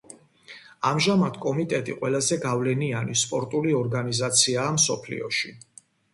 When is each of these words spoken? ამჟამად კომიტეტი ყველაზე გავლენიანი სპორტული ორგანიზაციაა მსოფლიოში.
ამჟამად 0.91 1.37
კომიტეტი 1.43 1.97
ყველაზე 1.99 2.39
გავლენიანი 2.47 3.19
სპორტული 3.25 3.77
ორგანიზაციაა 3.83 4.75
მსოფლიოში. 4.81 5.55